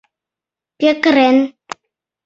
—Кӧ 0.79 0.91
кырен? 1.03 1.37